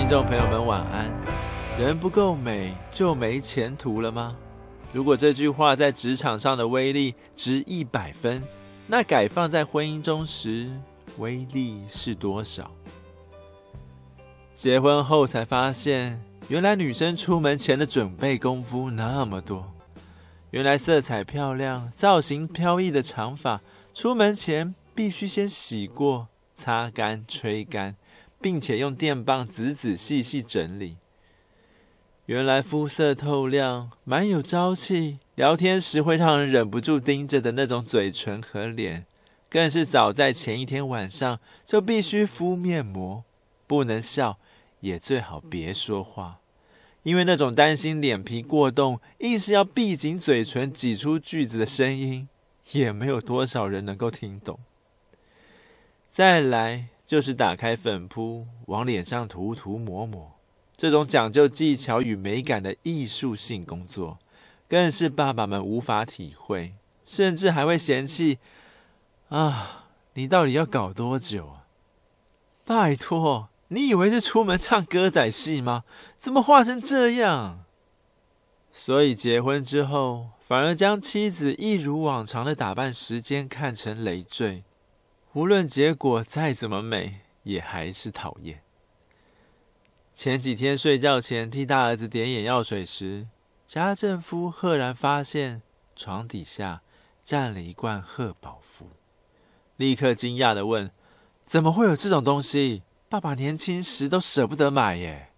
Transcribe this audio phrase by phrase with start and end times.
[0.00, 1.10] 听众朋友们，晚安。
[1.78, 4.34] 人不够美，就没前途了吗？
[4.94, 8.42] 如果这句话在职场上的威力值一百分，
[8.86, 10.70] 那改放在婚姻中时，
[11.18, 12.70] 威力是多少？
[14.54, 19.70] 结婚后才发现，原来女生出门前的准备功夫那么多。
[20.50, 23.60] 原来色彩漂亮、造型飘逸的长发，
[23.92, 27.96] 出门前必须先洗过、擦干、吹干。
[28.40, 30.96] 并且用电棒仔仔细细整理。
[32.26, 39.04] 原来肤色透亮、蛮有朝气，聊天时会让人忍不住盯着的那种嘴唇和脸，
[39.48, 43.24] 更是早在前一天晚上就必须敷面膜，
[43.66, 44.38] 不能笑，
[44.80, 46.38] 也最好别说话，
[47.02, 52.28] 因为那种担心脸皮过冻，硬是要闭紧嘴唇挤出句子的声音，
[52.72, 54.60] 也没有多少人能够听懂。
[56.10, 56.86] 再来。
[57.10, 60.38] 就是打开粉扑，往脸上涂涂抹抹，
[60.76, 64.20] 这种讲究技巧与美感的艺术性工作，
[64.68, 68.38] 更是爸爸们无法体会，甚至还会嫌弃：
[69.30, 71.66] 啊，你到底要搞多久啊？
[72.64, 75.82] 拜托，你以为是出门唱歌仔戏吗？
[76.14, 77.64] 怎么画成这样？
[78.70, 84.62] 所以结婚之后，反而将妻子一如往常的打扮时间看成累赘。
[85.34, 88.62] 无论结果再怎么美，也还是讨厌。
[90.12, 93.28] 前几天睡觉前替大儿子点眼药水时，
[93.64, 95.62] 家政夫赫然发现
[95.94, 96.82] 床底下
[97.22, 98.88] 站了一罐贺宝芙，
[99.76, 100.90] 立刻惊讶地问
[101.46, 102.82] ：“怎么会有这种东西？
[103.08, 105.28] 爸爸年轻时都舍不得买耶。”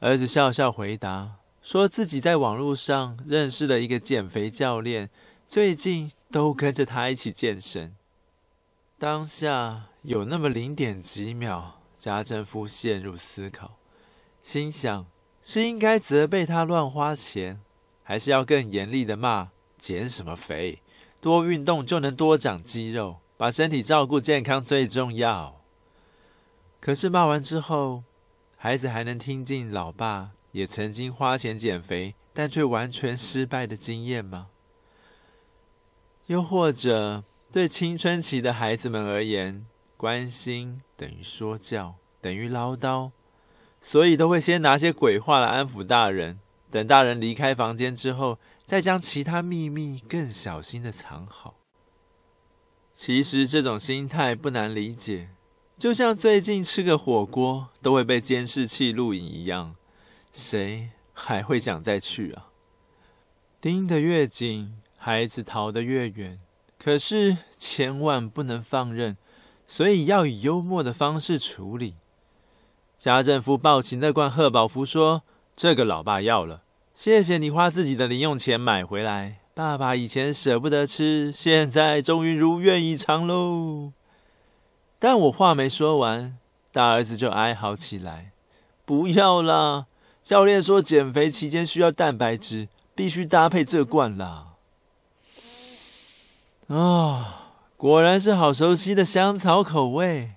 [0.00, 5.10] 儿子笑笑回答，说自己在网络上认识了一个减肥教练，
[5.46, 7.94] 最近都跟着他一起健身。
[9.00, 13.78] 当下有那么零点几秒，家政夫陷入思考，
[14.42, 15.06] 心想：
[15.42, 17.62] 是应该责备他乱花钱，
[18.02, 20.82] 还是要更严厉的骂减什么肥？
[21.18, 25.62] 多运动就能多长肌肉，把身体照顾健康最重要。
[26.78, 28.04] 可是骂完之后，
[28.58, 34.48] 孩子还能听进老爸也曾经花钱减肥，但却完全失败的经验吗？
[36.26, 37.24] 又或者？
[37.52, 39.66] 对青春期的孩子们而言，
[39.96, 43.10] 关心等于说教，等于唠叨，
[43.80, 46.38] 所以都会先拿些鬼话来安抚大人，
[46.70, 51.56] 等大人离开房间之后，再将其他秘密更小心的藏好。
[52.92, 55.30] 其实这种心态不难理解，
[55.76, 59.74] 就像最近吃个火锅都会被监视器录影一样，
[60.32, 62.46] 谁还会想再去啊？
[63.60, 66.38] 盯得越紧，孩子逃得越远。
[66.82, 69.18] 可是千万不能放任，
[69.66, 71.96] 所以要以幽默的方式处理。
[72.96, 75.22] 家政夫抱起那罐贺宝芙说
[75.54, 76.62] ：“这个老爸要了，
[76.94, 79.40] 谢谢你花自己的零用钱买回来。
[79.54, 83.92] 爸爸以前舍不得吃，现在终于如愿以偿喽。”
[84.98, 86.38] 但我话没说完，
[86.72, 88.32] 大儿子就哀嚎起来
[88.86, 89.86] ：“不要啦！
[90.22, 94.46] 教练说减肥期间需要蛋白质，必须搭配这罐啦。”
[96.70, 100.34] 啊、果然是好熟悉的香草口味。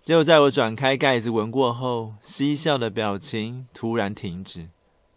[0.00, 4.68] 就在我转开盖子闻过后，嬉笑的表情突然停止，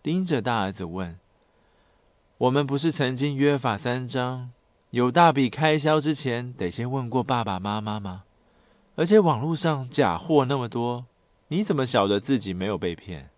[0.01, 1.19] 盯着大儿子问
[2.39, 4.49] ：“我们不是曾经约法三章，
[4.89, 8.23] 有大笔开销之前得先问过爸爸妈妈吗？
[8.95, 11.05] 而且网络上假货那么多，
[11.49, 13.29] 你怎么晓得自己没有被骗？”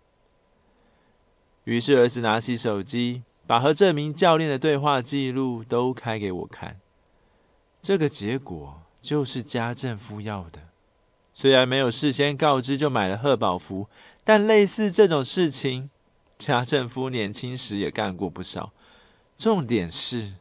[1.64, 3.24] 于是儿子拿起手机。
[3.50, 6.78] 把和这名教练的对话记录都开给我看，
[7.82, 10.68] 这个结果就是家政夫要的。
[11.34, 13.88] 虽然没有事先告知就买了贺宝福，
[14.22, 15.90] 但类似这种事情，
[16.38, 18.72] 家政夫年轻时也干过不少。
[19.36, 20.34] 重点是，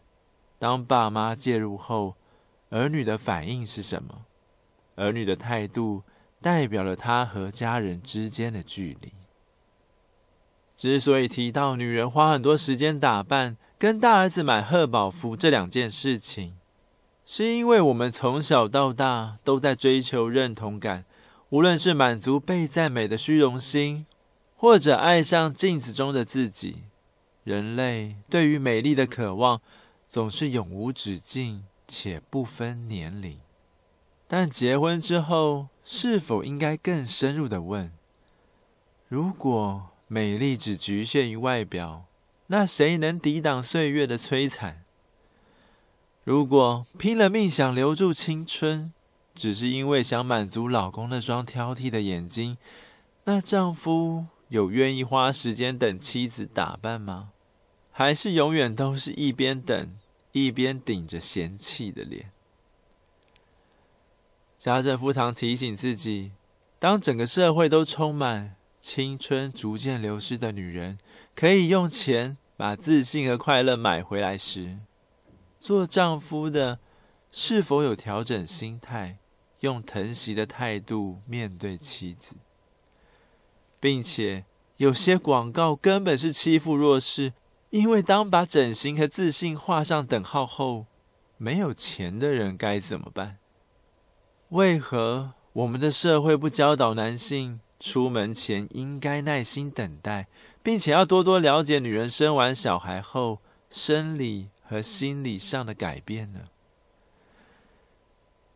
[0.59, 2.13] 当爸妈介入后，
[2.69, 4.25] 儿女的反应是什么？
[4.97, 6.03] 儿女的态度
[6.39, 9.11] 代表了他和家人之间的距离。
[10.79, 16.55] 之所以提到女人花很多时间打扮，跟大儿子买贺宝服这两件事情，
[17.25, 21.03] 是因为我们从小到大都在追求认同感，
[21.49, 24.05] 无论是满足被赞美的虚荣心，
[24.55, 26.83] 或者爱上镜子中的自己。
[27.43, 29.59] 人类对于美丽的渴望
[30.07, 33.37] 总是永无止境，且不分年龄。
[34.29, 37.91] 但结婚之后，是否应该更深入地问：
[39.09, 42.05] 如果美丽只局限于外表，
[42.47, 44.83] 那谁能抵挡岁月的摧残？
[46.23, 48.91] 如果拼了命想留住青春，
[49.35, 52.57] 只是因为想满足老公那双挑剔的眼睛，
[53.25, 57.29] 那丈夫有愿意花时间等妻子打扮吗？
[57.91, 59.95] 还是永远都是一边等
[60.31, 62.31] 一边顶着嫌弃的脸？
[64.57, 66.31] 家政夫常提醒自己：
[66.79, 70.97] 当整个社会都充满青春逐渐流失的女人，
[71.35, 74.79] 可以用钱把自信和快乐买回来时，
[75.59, 76.79] 做丈夫的
[77.31, 79.17] 是否有调整心态，
[79.59, 82.37] 用疼惜的态度面对妻子，
[83.79, 84.45] 并且
[84.77, 87.33] 有些广告根本是欺负弱势，
[87.69, 90.85] 因为当把整形和自信画上等号后，
[91.37, 93.37] 没有钱的人该怎么办？
[94.49, 100.27] 为何我们的社会不教导男性出门前应该耐心等待，
[100.61, 103.39] 并且要多多了解女人生完小孩后
[103.69, 106.41] 生理和心理上的改变呢？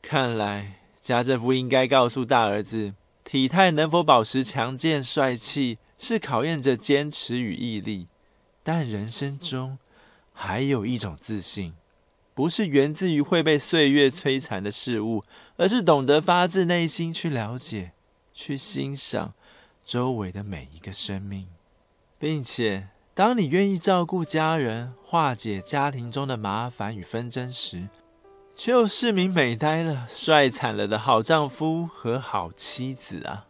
[0.02, 2.94] 看来家政夫应该告诉大儿子，
[3.24, 8.08] 体态能否保持强健帅气，是考验着坚持与毅力。
[8.64, 9.78] 但人生中
[10.34, 11.74] 还有一种自信，
[12.34, 15.24] 不是源自于会被岁月摧残的事物，
[15.56, 17.94] 而是懂得发自内心去了解。
[18.34, 19.34] 去欣赏
[19.86, 21.48] 周围的每一个生命，
[22.18, 27.88] 并且当你愿意照顾家人、化解家庭中的麻烦与纷争时，
[28.56, 33.46] 就是名美呆了、帅惨了的好丈夫和好妻子啊！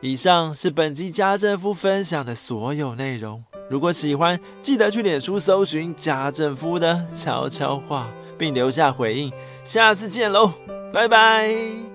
[0.00, 3.44] 以上是本集家政夫分享的所有内容。
[3.68, 9.30] 如果喜欢，记得去脸书搜寻家政夫的悄悄话，并留下回应。
[9.62, 10.52] 下次见喽，
[10.92, 11.89] 拜拜。